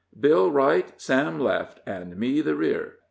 [0.19, 2.95] Bill right, Sam left, and me the rear?